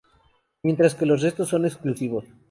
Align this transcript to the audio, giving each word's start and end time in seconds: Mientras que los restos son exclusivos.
Mientras 0.63 0.95
que 0.95 1.05
los 1.05 1.21
restos 1.21 1.49
son 1.49 1.63
exclusivos. 1.67 2.25